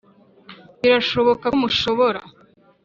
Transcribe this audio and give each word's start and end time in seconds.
birashoboka 0.81 1.45
ko 1.51 1.55
mushobora 1.63 2.19